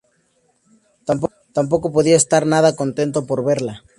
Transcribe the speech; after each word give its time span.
Tampoco 1.53 1.91
podía 1.91 2.15
estar 2.15 2.47
nada 2.47 2.75
contento 2.75 3.27
por 3.27 3.45
verla. 3.45 3.83